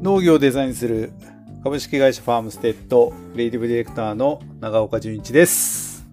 [0.00, 1.12] 農業をデザインする
[1.64, 6.06] 株式会社ファームステッドクリエイティブディレクターの長岡純一です。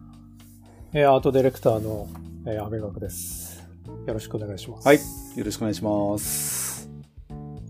[0.91, 2.07] えーアートディレクターの、
[2.47, 3.63] えー、安倍学です。
[4.07, 4.87] よろしくお願いします。
[4.87, 4.97] はい。
[4.97, 6.89] よろしくお願いします。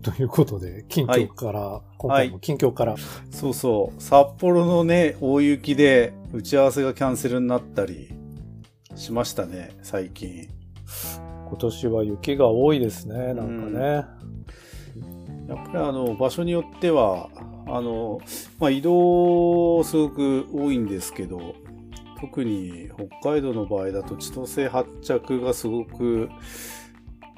[0.02, 2.96] ということで、近況から、今回も近況から、
[3.30, 4.02] そうそう。
[4.02, 8.14] 札幌のね、大雪で打ち合わせがキャンセルになったり
[8.94, 10.48] しましたね、最近。
[11.46, 14.16] 今年は雪が多いですね、なんかね。
[15.48, 17.30] やっぱりあの、場所によっては、
[17.66, 18.20] あの、
[18.58, 21.54] まあ、移動すごく多いんですけど、
[22.20, 26.28] 特に北海道の場合だと千歳発着がすごく、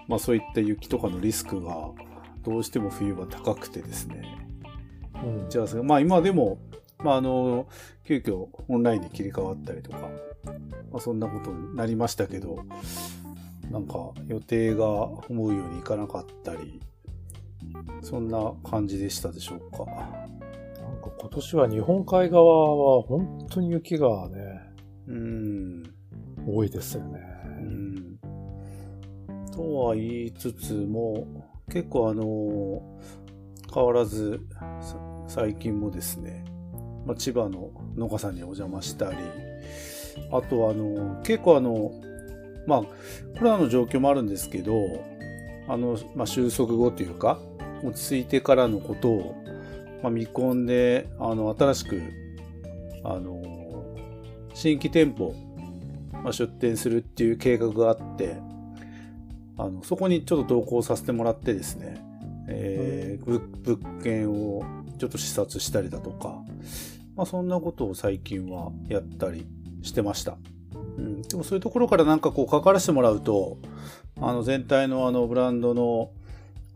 [0.06, 1.90] まあそういった雪とかのリスクが
[2.42, 4.22] どうしても冬は高くてですね。
[5.22, 6.58] うん打ち合わせが、まあ今でも、
[6.98, 7.66] まああの、
[8.04, 9.98] 急遽オンラインに切り替わったりとか、
[10.92, 12.64] まあそんなことになりましたけど、
[13.70, 16.80] なんか予定が思うようにいかなかったり、
[18.02, 19.84] そんな感じでしたでしょうか。
[19.84, 24.68] なんか今年は日本海側は本当に雪がね、
[25.06, 25.82] うん。
[26.46, 27.20] 多いですよね。
[27.46, 28.18] うん。
[29.52, 31.26] とは言いつつも、
[31.70, 32.82] 結構あの、
[33.72, 34.40] 変わらず、
[34.80, 34.96] さ
[35.26, 36.44] 最近もですね、
[37.04, 39.16] まあ、千葉の農家さんにお邪魔したり、
[40.32, 41.92] あとはあの、結構あの、
[42.66, 42.82] まあ、
[43.38, 44.74] コロナの状況もあるんですけど、
[45.68, 47.38] あの、まあ、収束後というか、
[47.82, 49.34] 落ち着いてからのことを、
[50.02, 52.02] まあ、見込んで、あの、新しく、
[53.04, 53.42] あの、
[54.54, 55.34] 新規店舗、
[56.12, 58.36] まあ、出店するっていう計画があって、
[59.56, 62.00] あの、そこにちょっと同行させてもらってですね、
[62.48, 63.40] えーぶ
[63.76, 64.62] 物件を
[64.98, 66.42] ちょっと視察したりだとか、
[67.14, 69.46] まあそんなことを最近はやったり
[69.82, 70.38] してました。
[70.96, 73.58] うん、でもそういうところからなんかこう関わらせてもらうと、
[74.20, 76.10] あの全体のあのブランドの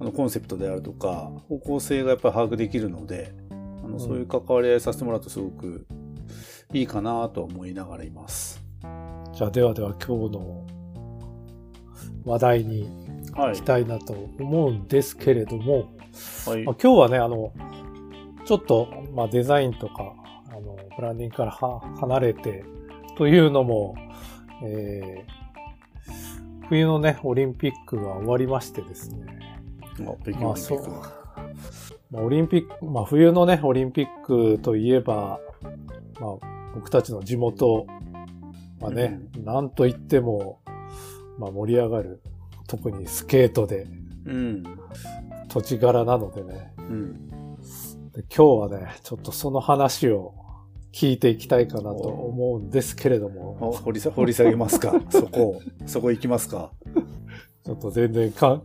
[0.02, 3.32] あのコンセプトであるとか、方向性がやっぱり把握できるので、
[3.84, 5.86] あのそういう関わり合いさせてもらうとすごく
[6.72, 8.60] いいかなとは思いながらいます。
[9.32, 10.66] じゃあではでは今日の
[12.24, 12.88] 話題に
[13.32, 15.94] は行きたいなと思うんですけれども、
[16.46, 17.52] はいまあ、今日はね、あの、
[18.44, 20.14] ちょっと、まあ、デザインとか、
[20.48, 22.64] あの、ブランディングからは離れて、
[23.16, 23.94] というのも、
[24.64, 25.42] えー
[26.68, 29.41] 冬のね、オリンピックが終わりましてですね。
[30.00, 31.22] あ北京オリンピック。
[32.10, 35.40] まあ、オリンピック、まあ、冬のね、オリンピックといえば、
[36.20, 37.86] まあ、僕たちの地元、
[38.80, 40.60] まあね、なんといっても、
[41.38, 42.20] まあ、盛り上がる、
[42.66, 43.86] 特にスケートで、
[44.26, 44.62] うん。
[45.48, 47.28] 土地柄なのでね、うん。
[48.12, 50.34] で今日はね、ちょっとその話を
[50.92, 54.00] 聞いていきたいかなと思うんですけれども、掘り
[54.34, 55.00] 下げますか。
[55.10, 56.72] そこ、そこ行きますか
[57.64, 58.62] ちょっと全然関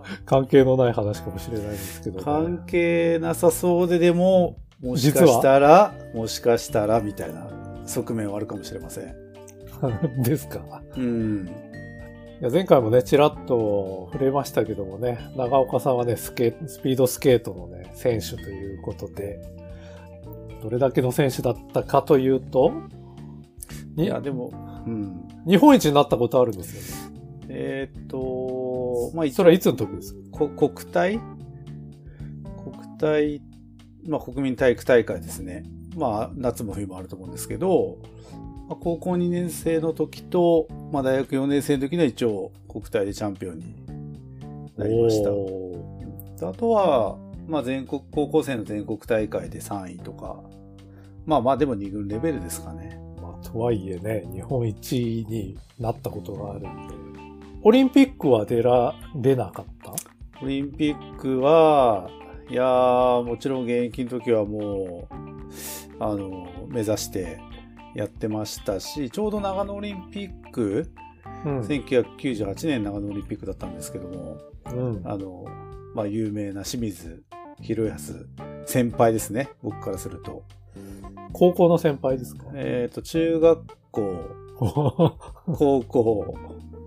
[0.48, 7.48] 係のない話かもしれないんですけど、ね、関係なさそうででも、もしかしたら、もしかしたら、みたいな
[7.86, 9.16] 側面はあるかもしれません。
[10.24, 10.82] ですか。
[10.96, 11.48] うん。
[12.40, 19.40] いや前回もね、ちらっと触れましたけどもね、長岡さんはね、スケスピードスケートのね、選手ということで、
[20.62, 22.72] どれだけの選手だったかというと、
[23.96, 24.52] にいや、でも、
[24.86, 25.28] うん。
[25.48, 27.07] 日本一になったことあるんですよね。
[27.50, 30.20] えーっと、まあ、一それはいつの時ですか？
[30.32, 31.20] こ国体？
[32.64, 33.42] 国体、
[34.08, 35.64] まあ、国民体育大会ですね。
[35.96, 37.98] まあ、夏も冬もあると思うんですけど、
[38.68, 43.76] まあ高校2年生の時と、まあ、大学4年生の時には一応国体でチャンピオンに
[44.78, 46.50] なりました。
[46.50, 50.44] あとは、まあ、全国、高校生の全国大会で3位とか、
[51.26, 53.00] まあまあでも2軍レベルですかね。
[53.22, 57.17] まあ、とはいえね、日本一になったことがあるんで。
[57.64, 59.94] オリンピックは出られなかった？
[60.42, 62.10] オリンピックは、
[62.50, 65.14] いやー、もちろん現役の時はもう、
[66.00, 67.40] あの、目指して
[67.96, 70.90] やってましたし、ちょうど長野オリンピック、
[71.46, 71.60] うん。
[71.62, 74.38] 1998年長野オリンピックだったんですけども、
[74.72, 75.02] うん。
[75.06, 75.46] あの、
[75.96, 77.24] まあ、有名な清水
[77.62, 78.28] 博康
[78.66, 80.44] 先輩ですね、僕からすると。
[81.34, 82.46] 高校の先輩ですか？
[82.54, 84.14] えっ、と、中学校、
[84.60, 86.38] 高校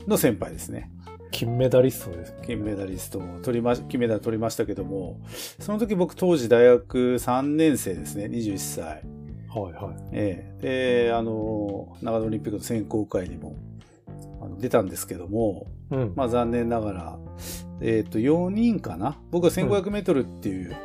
[0.06, 0.90] の先輩ですね。
[1.30, 2.34] 金メダリストです。
[2.44, 5.20] 金メダリストも取りまし、金メダル取りましたけども、
[5.60, 9.02] その時僕当時大学3年生ですね、21歳。
[9.48, 10.08] はいはい。
[10.12, 13.56] ええで、あの、長野オリンピックの選考会にも
[14.40, 16.12] あの出たんですけども、うん。
[16.16, 17.18] まあ残念ながら、
[17.80, 19.18] えっ、と、4人かな？
[19.30, 20.76] 僕は1500メートルっていう、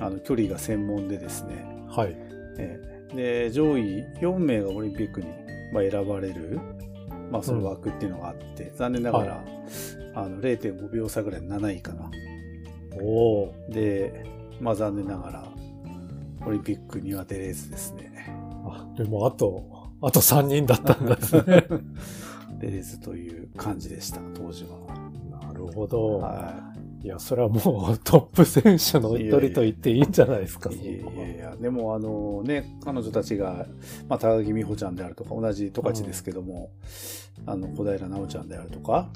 [0.00, 2.16] あの距離が専門でですね、はい。
[2.58, 5.28] ええで、上位4名がオリンピックに、
[5.72, 6.60] まあ、選ばれる、
[7.30, 9.42] まあ、その枠っていうのがあって、残念ながら、は
[10.14, 12.10] あの0.5秒差ぐらい7位かな。
[13.00, 14.24] おおで、
[14.60, 15.44] まあ残念ながら、
[16.46, 18.26] オリンピックには出れずですね。
[18.64, 21.66] あ、でもあと、あと3人だったんですね。
[22.60, 25.40] 出れずという感じでした、当時は。
[25.40, 26.18] なるほど。
[26.18, 30.70] はいや、それはもう トップ選手の一人と言っていいんじゃないですか。
[30.70, 30.74] い。
[30.74, 33.66] いやいやいや、でもあのね、彼女たちが、
[34.08, 36.70] まあ、高木美帆ちゃんであるとか、同じ十勝ですけども、
[37.46, 39.10] あの、小平奈緒ちゃんであるとか、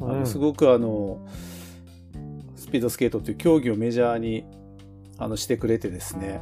[0.00, 1.26] あうんのすごくあの、
[2.56, 4.44] スピードスケートという競技をメジャーに
[5.18, 6.40] あのしてくれてですね、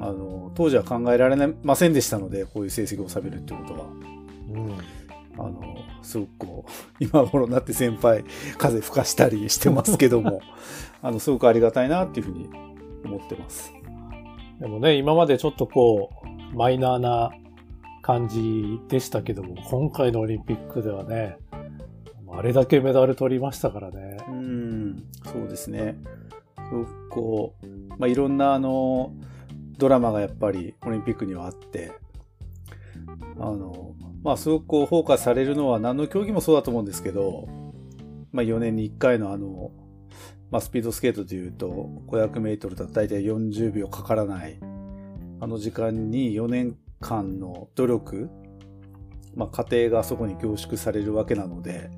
[0.00, 3.86] あの、当時は考えられませんでしたので、こういう成績を収めるっていうことは。
[4.52, 4.99] うん
[5.38, 6.70] あの、すごくこう、
[7.04, 8.24] 今頃になって先輩、
[8.58, 10.40] 風吹かしたりしてますけども、
[11.02, 12.48] あの、すごくありがたいなっていうふうに
[13.04, 13.72] 思ってます。
[14.60, 16.10] でもね、今までちょっとこ
[16.52, 17.30] う、マイナーな
[18.02, 21.38] 感じでしたけども、今回のオリンピックではね、
[22.32, 24.18] あれだけメダル取りましたからね。
[24.28, 25.96] うん、そうですね。
[26.68, 27.66] すごくこう、
[27.98, 29.12] まあ、いろんなあの、
[29.78, 31.92] ドラマがやっぱりオリンピックにはあって、
[33.38, 37.48] あの、まあ、すごくこう、フォーカスされるのは何の競技もそうだと思うんですけど、
[38.32, 39.70] まあ、4年に1回のあの、
[40.50, 44.58] まあ、スピードスケートでいうと、500メートルだと大体40秒かからない、
[45.40, 48.30] あの時間に4年間の努力、
[49.34, 51.90] まあ、過程がそこに凝縮されるわけなので、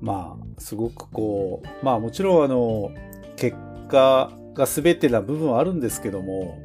[0.00, 2.90] まあ、すごくこう、まあもちろんあの、
[3.36, 3.56] 結
[3.88, 6.58] 果が全てな部分はあるんですけども、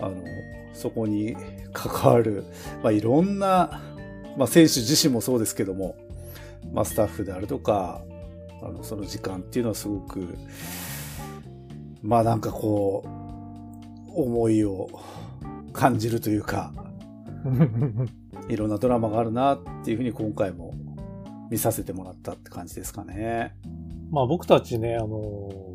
[0.00, 0.22] あの、
[0.72, 1.36] そこに
[1.72, 2.44] 関わる、
[2.82, 3.80] まあいろんな、
[4.36, 5.96] まあ選手自身もそうですけども、
[6.72, 8.02] まあスタッフであるとか、
[8.62, 10.36] あの、その時間っていうのはすごく、
[12.02, 14.88] まあなんかこう、思いを
[15.72, 16.72] 感じるというか、
[18.48, 20.74] いろんなドラマがあるなっていうふうに今回も
[21.50, 23.54] 見させてもらったって感じですかね。
[24.10, 25.71] まあ僕たちね、あの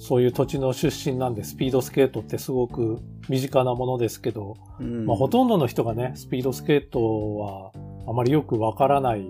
[0.00, 7.72] そういう土地の出身なんで、スピードスケートってすごく身近なものですけど、うんまあほとんどの人がね、スピードスケートは
[8.08, 9.26] あまりよくわからない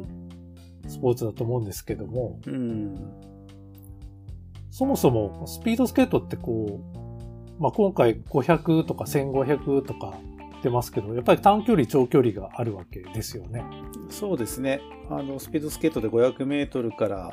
[0.87, 2.95] スポーツだと思うんですけども、うん。
[4.71, 6.81] そもそもスピードスケートってこ
[7.59, 10.15] う、まあ今回500とか1500とか
[10.63, 13.65] 出ますけど、やっぱり短距離、長距離があるわけですよね。
[14.09, 14.81] そうですね。
[15.11, 17.33] あの、スピードスケートで500メートルから、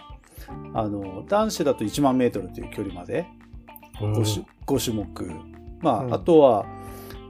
[0.73, 3.25] あの、男子だと1万メートルという距離まで
[3.99, 5.31] 5種,、5種目。
[5.81, 6.65] まあ、うんあとは、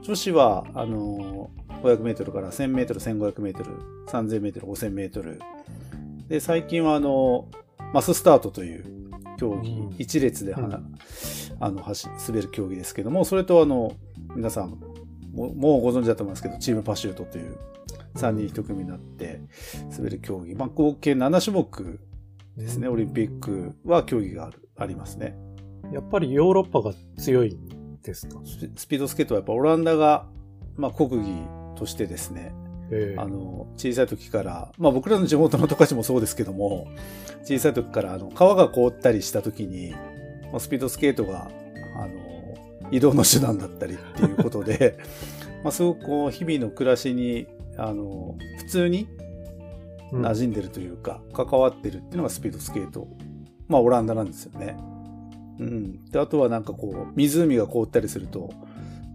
[0.02, 1.50] 女子は、あの、
[1.82, 3.70] 500メートルから1000メートル、1500メートル、
[4.08, 5.40] 3000メートル、5000メートル。
[6.28, 7.48] で、最近は、あの、
[7.92, 10.96] マススタートという競技、うん一列でうん
[11.60, 13.92] あの、走、滑る競技ですけども、それとあの、
[14.34, 14.78] 皆さん、
[15.32, 17.56] ももうご存知だと思いますけど、チームパシュートという
[18.14, 19.40] 3人1組になって
[19.96, 20.54] 滑る競技。
[20.54, 22.00] まあ、合計7種目
[22.58, 25.36] ですね、オリンピックは競技がある、ありますね。
[25.92, 28.40] やっぱりヨーロッパが強いんですか？
[28.76, 30.26] スピードスケートはやっぱオランダが、
[30.76, 31.46] まあ、国技
[31.76, 32.52] としてですね、
[32.90, 33.20] ええ。
[33.20, 36.88] あの、小さい時から、まあ僕らの地元の十勝もそうですけども、
[37.42, 39.92] 小さい時からあの川が凍ったりした時に、
[40.50, 41.50] まあ、スピードスケートが、
[41.96, 44.98] あの、移動の手段だったりっていうことで、
[45.62, 47.46] まあすごくこう日々の暮らしに、
[47.76, 49.27] あの、普通にうん
[50.12, 53.08] 馴染んでるというか、関わってるっていうのがスピードスケート。
[53.68, 54.76] まあオランダなんですよね。
[55.58, 56.04] うん。
[56.06, 58.50] で、あとはなんかこう、湖が凍ったりすると、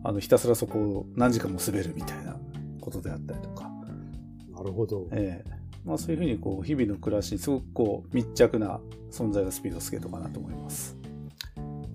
[0.04, 2.38] あの、ひたすらそこを何時間も滑るみたいな
[2.82, 3.72] ことであったりとか。
[4.52, 5.08] なるほど。
[5.12, 8.80] ええまあそういうふうにこう日々の暮らしにすごくこう密着な
[9.12, 10.98] 存在がスピードスケートかなと思います。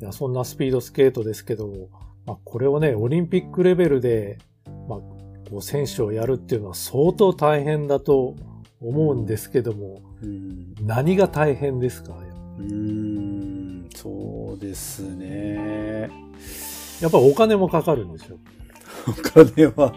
[0.00, 1.88] いや、そんなスピードスケートですけど、
[2.24, 4.38] まあ、これをね、オリンピックレベルで、
[4.88, 8.36] まあ、こう選手をやるっていうのは相当大変だと
[8.80, 10.74] 思うんですけども、うん。
[10.82, 12.14] 何が大変ですか？
[12.58, 16.10] うーん、そうですね。
[17.00, 18.38] やっぱりお金もかかるんですよ。
[19.08, 19.92] お金は、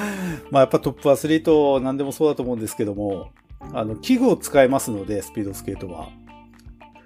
[0.50, 3.30] まあやっぱトップアスリート何でもそうだと思うんですけども、
[3.72, 6.08] あの、器具を使いますので、スピードスケートは。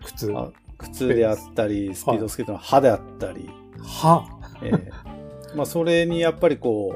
[0.05, 0.33] 靴。
[0.35, 3.49] あ靴であったり、スピードスケートの刃であったり、
[3.83, 4.25] は？
[4.63, 4.91] ええ
[5.57, 6.95] まあそれにやっぱりこ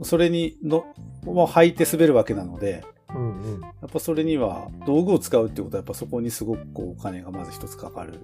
[0.00, 0.86] う、それにの、
[1.24, 2.84] もう履いて滑るわけなので、
[3.44, 3.60] うんうん。
[3.60, 8.20] やっぱそれには道具を使うってことはやっぱそこにすごくこうお金がまず一つかかる。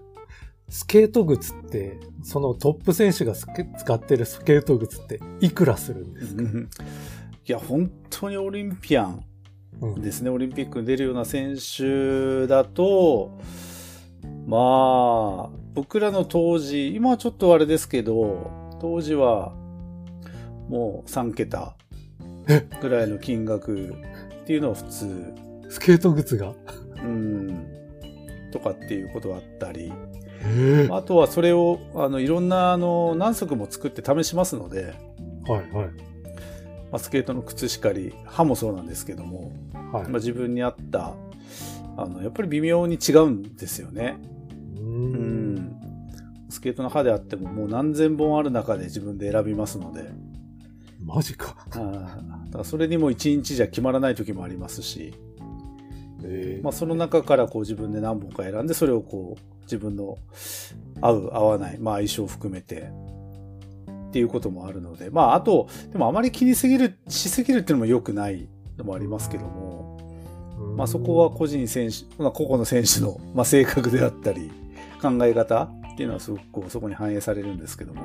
[0.69, 3.51] スケート靴って、そのトップ選手が使
[3.93, 6.47] ってるスケート靴っていくらするんですか、い
[7.47, 9.25] や、本当にオリンピアン
[9.81, 10.31] うんですね。
[10.31, 13.39] オリンピックに出るような選手だと、
[14.47, 18.51] まあ、僕らの当時、今はちょっとあれですけど、
[18.81, 19.55] 当時は
[20.69, 21.75] もう3桁
[22.81, 23.95] ぐらいの金額
[24.51, 25.33] っていうのは普通、
[25.69, 26.55] スケート靴が？
[27.05, 27.69] うん、
[28.51, 29.93] とかっていうことがあったり、
[30.43, 34.93] えあとはそれを、あの、いろんな、あの、何足も作って試しますので、
[35.47, 35.87] はいはい。
[35.87, 35.93] ま
[36.95, 39.53] あ、スケートの靴しかり、刃もそうなんですけども、
[39.93, 40.03] はい。
[40.09, 41.15] まあ、自分に合った、
[41.97, 44.19] あの、やっぱり微妙に違うんですよね。
[44.79, 44.81] う。
[44.81, 45.81] うんん。
[46.49, 50.11] スケートの刃であってももう何千本ある中で自分で選びますので、
[51.05, 51.57] マジか。
[51.71, 52.11] だか
[52.59, 55.15] らそれにも一日じゃ決まらない時もありますし、
[56.23, 60.19] ええまあ、その中からこう自分で何本か選んで、それをこう自分の
[61.01, 62.91] 合う合わない、まあ相性を含めて。
[64.11, 69.99] っていうこともあるので、まああと、でもあまり気にすぎる、しすぎるっていうのも良くないのもありますけども、
[70.77, 74.51] まあそこは個人選手、まあ個々の選手の、まあ、性格であったり、
[75.01, 78.03] 考え方っていうのはすごくこうそこに反映されるんですけども、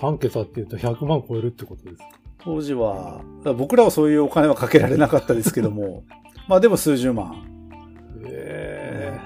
[0.00, 2.04] 3桁っていうと100万超えるってことですか？
[2.44, 3.22] 当時は、
[3.56, 6.02] 僕らはそういうお金はかけられなかったですけども、
[6.48, 7.46] まあでも数十万。
[8.26, 9.18] え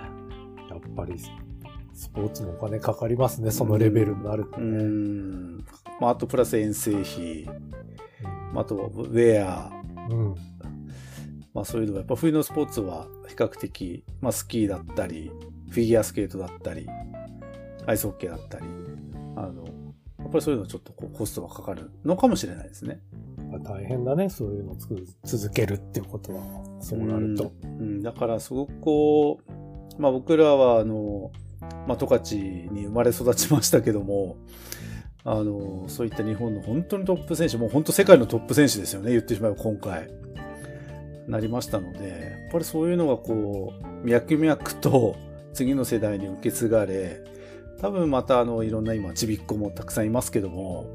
[0.69, 1.19] えやっぱり、
[1.95, 4.85] スポーツもお金かかりますね、そのレベルになるとうね。
[4.85, 5.57] ん。
[6.01, 7.47] まああとプラス遠征費、
[8.53, 9.71] まああとウェア、
[10.11, 10.35] うん。
[11.55, 15.31] まあそういうのがやっぱ冬のスポーツは比較的、まあスキーだったり、
[15.71, 16.87] フィギュアスケートだったり、
[17.87, 18.67] アイスホッケーだったり、
[19.37, 19.71] あの、や
[20.27, 23.01] っぱりそういうのはちょっとこうコストがかかるのかもしれないですね。
[23.51, 24.77] まあ大変だね、そういうのを
[25.25, 26.43] 続けるっていうことは、
[26.81, 27.53] そうなると。
[27.63, 29.39] うん、だからすごくこ
[29.99, 31.31] う、まあ僕らはあの、
[31.87, 34.37] まあ十勝に生まれ育ちましたけども、
[35.25, 40.09] あの、そういった日本の本当にトップ選手、もう本当世界のトップ選手ですよね、言ってしまえば今回。
[41.29, 45.17] なりましたので、やっぱりそういうのがこう、脈々と
[45.53, 47.21] 次の世代に受け継がれ、
[47.81, 50.87] 多分またあの、いろんな今、ちびっ子もたくさんいますけども、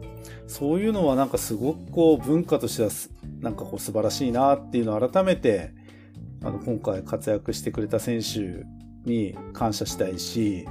[0.47, 2.89] そういうのはなんかすごくこう、文化としては
[3.39, 5.71] なんかこう素晴らしいなっていうのを改めて、
[6.43, 8.65] あの、今回活躍してくれた選手
[9.09, 10.67] に感謝したいし、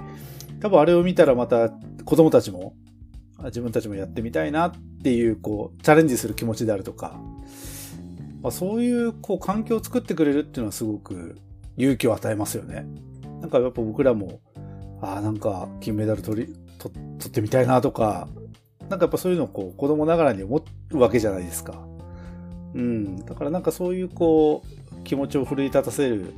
[0.60, 1.70] 多分あれを見たらまた
[2.04, 2.74] 子供たちも、
[3.44, 7.18] 自分たちもやってみたいなっていう、こう、チャレンジする気持ちであるとか、
[8.42, 11.38] まあ、そういう、こう、環境を作ってくれるっていうのはすごく
[11.78, 12.86] 勇気を与えますよね。
[13.40, 14.40] なんかやっぱ僕らも、
[15.02, 16.94] ああ、なんか金メダル取り、取
[17.26, 18.28] ってみたいなとか、
[18.88, 21.80] なんかやっぱそういうのをこう、子供ながらに思うわけじゃないですか。
[22.74, 23.24] うん。
[23.24, 26.32] だからなんかそういうこう、気持ちを奮い立たせる、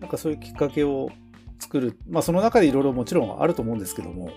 [0.00, 1.10] なんかそういうきっかけを
[1.58, 1.98] 作る。
[2.08, 4.30] まあその中でいろいろもちろんあると思うんですけども、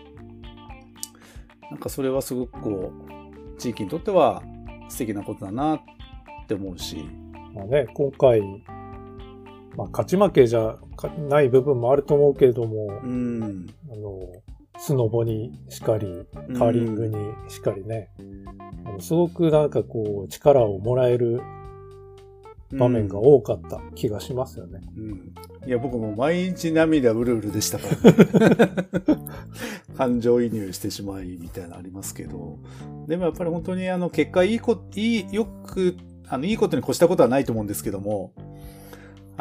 [1.70, 4.44] なんかそれはすごくこう、地域にとっては
[4.89, 5.80] 素敵なことだなっ
[6.48, 7.06] て思うし、
[7.53, 8.41] まあね、今回、
[9.75, 13.68] まあ、勝ち負けじゃかない部分もあると思うけれども、うん。
[13.92, 14.20] あの、
[14.78, 16.25] スノボにしかり、
[16.58, 17.16] カーリングに
[17.50, 18.10] しかりね、
[18.86, 21.42] あのすごくなんかこう、力をもらえる
[22.78, 24.82] 場面が多かった気がしますよね。
[24.98, 25.34] うん。
[25.68, 29.18] いや、僕も毎日涙うるうるでしたから、ね、
[29.96, 32.60] 感情移入してしまいみたいなのありますけど、
[33.08, 35.96] でもやっぱり本当にあの、結果いいこ、いい、よく、
[36.28, 38.34] あの、いいことに越したことはないと思うんですけども、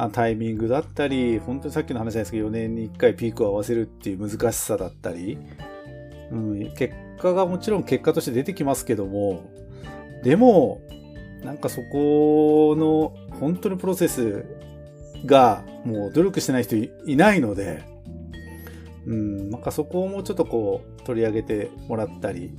[0.09, 5.39] タイミングだったり、本当にさっきの話なんですけど、4年に1回ピークを合わせるっていう難しさだったり、
[6.31, 9.43] うん、結果がもちろん結果として出てきますけども、
[10.23, 10.81] でも、
[11.45, 14.45] なんかそこの本当にプロセス
[15.25, 17.83] がもう努力してない人いいないので、
[19.07, 22.57] うん、なんかそこをもうちょっとこう取り上げてもらったり、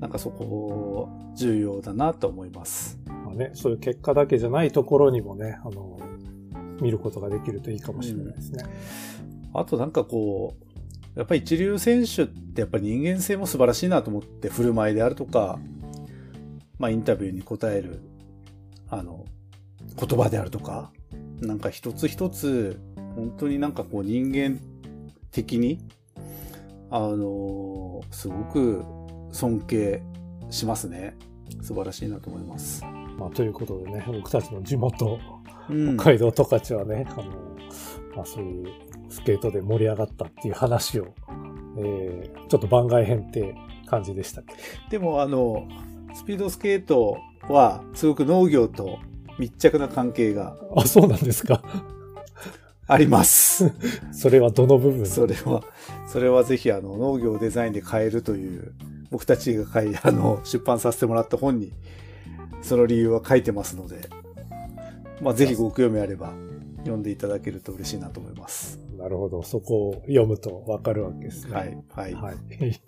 [0.00, 2.98] なんかそこ重要だなと思います。
[3.06, 5.98] まあね、そういう結果だけじゃないところにもね、あの、
[6.82, 8.64] 見ることができるといいかもしれないですね。
[9.54, 15.58] あとなんかこう、やっぱり一流選手ってやっぱり人間性も素晴らしいなと思って振る舞いであるとか、
[16.78, 18.00] まあインタビューに答える、
[18.88, 19.24] あの、
[19.96, 20.90] 言葉であるとか、
[21.40, 22.80] なんか一つ一つ、
[23.14, 24.58] 本当になんかこう人間
[25.30, 25.78] 的に、
[26.90, 28.84] あの、すごく
[29.32, 30.02] 尊敬
[30.50, 31.16] しますね。
[31.60, 32.82] 素晴らしいなと思います。
[33.18, 35.18] まあ、ということでね、僕たちの地元、
[35.72, 37.24] うん北海道十勝はね、あの、
[38.16, 38.66] まあそういう
[39.08, 41.14] スケートで盛り上がったっていう話を、
[41.78, 43.54] えー、ちょっと番外編って
[43.86, 44.42] 感じでした。
[44.90, 45.68] でもあの、
[46.14, 48.98] スピードスケートはすごく農業と
[49.38, 51.62] 密着な関係があ、そうなんですか。
[52.86, 53.72] あります。
[54.12, 55.06] それはどの部分？
[55.06, 55.62] それは、
[56.06, 58.72] それはぜひあの農業をデザインで変えるという、
[59.10, 61.72] 僕たちが書いあの出版させてもらった本に、
[62.60, 64.08] その理由は書いてますので、
[65.22, 66.34] まあぜひご興味あれば
[66.78, 68.80] 読んでいただけると嬉しいなと思います。
[68.98, 69.42] なるほど。
[69.42, 71.54] そこを読むとわかるわけですね。
[71.54, 72.14] はい、はい。
[72.14, 72.36] はい。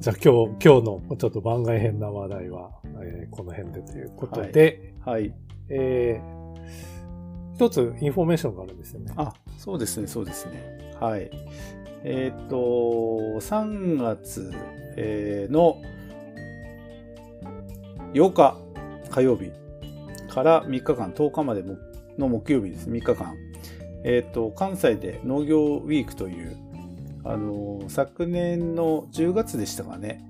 [0.00, 2.70] じゃあ今日、今日のちょっと番外編な話題は、
[3.02, 5.34] えーこの辺でということで、はい。
[5.68, 6.44] えー
[7.54, 9.12] 一つインフォメーションがあるんですよね。
[9.16, 10.94] あ、そうですね、そうですね。
[11.00, 11.30] はい。
[12.02, 14.50] えっ、と、3月、
[14.96, 15.80] えーの
[18.12, 18.56] 8日
[19.10, 19.50] 火曜日
[20.34, 21.62] から3日間、10日まで
[22.18, 23.34] の木曜日です、3日間。
[24.04, 26.56] えっ、と、関西で農業ウィークという、
[27.24, 30.22] あの昨年の10月でしたかね、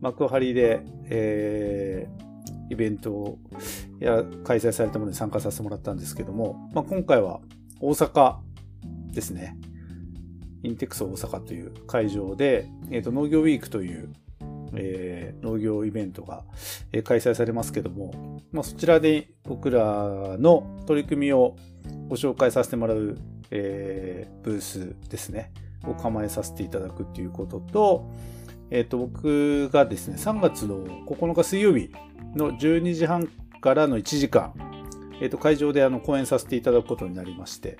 [0.00, 0.80] 幕張で、
[1.10, 2.32] えー
[2.72, 3.38] イベントを
[4.00, 7.40] や開催されたものに参加させてもらったんですけども、まあ、今回は
[7.80, 8.36] 大阪
[9.12, 9.58] ですね。
[10.62, 14.10] インテックス大阪という会場で、えー、と農業ウィークという、
[14.74, 16.44] えー農業イベントが、
[17.04, 21.56] 開催されますけども、まあ、そちらで僕らの取り組みを
[22.08, 23.18] ご紹介させてもらう、
[23.50, 25.52] えーブースですね、
[25.84, 28.10] を構えさせていただくということと、
[28.70, 31.90] えっ、と、僕がですね、3月の9日水曜日
[32.34, 33.28] の12時半
[33.60, 34.54] からの1時間、
[35.20, 37.78] えっ、と、会場であの講演させていただくことになりまして、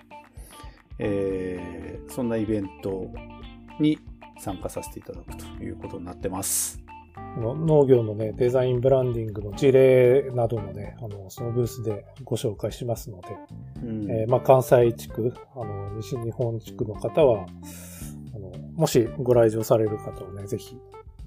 [0.99, 1.83] えー
[2.13, 3.11] そんなイベント
[3.81, 3.99] に
[4.39, 6.82] 参加させていただくということになってます。
[7.39, 13.29] の農業のね、デザインブランディングの事例などもね、あの、そのブースでご紹介しますので、
[13.83, 17.47] うんえーまあ、関西地区、あの、西日本地区の方は、
[18.35, 20.77] あの、もしご来場される方はね、ぜひ、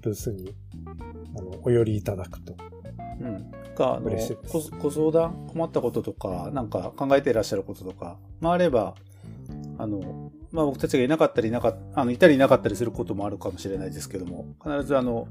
[0.02, 0.54] ブースに、
[1.36, 2.54] あの、お寄りいただくと。
[3.20, 3.50] うん。
[3.76, 8.94] か、あの嬉しいご、ご相談、困ったこととか、なんか考えていらっしゃることとか、まあ、あれば、
[9.78, 10.25] あの、
[10.56, 15.28] まあ、僕たちがいなかったりいなかっあの、いたりいなかったりすることもあるかもしれないですけども、必ずあの、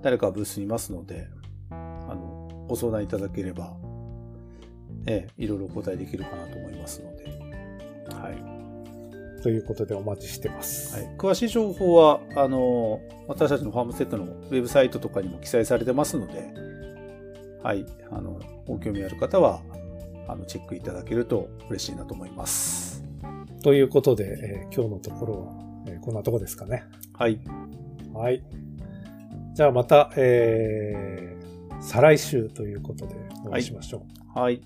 [0.00, 1.26] 誰かブースにいますので、
[1.70, 1.74] あ
[2.14, 3.76] の、ご相談いただければ、
[5.06, 7.24] ええ、いろいろお答えできるかなと思いますので、
[8.14, 9.42] はい。
[9.42, 10.94] ということでお待ちしてます。
[10.94, 16.54] はい、詳しい情報は、あの、私たちのファームセットのウェブサイトとかにも記載されてますので、
[17.60, 19.62] はい、あの、ご興味ある方は、
[20.28, 22.83] あの、チェックいただけると嬉しいなと思います。
[23.64, 25.52] ということで、えー今日のところは、
[25.86, 26.84] えーこんなとこですかね。
[27.14, 27.40] はい、
[28.12, 28.44] はい。
[29.54, 33.14] じゃあまた、えー再来週ということで
[33.46, 34.38] お会いしましょう。
[34.38, 34.60] はい。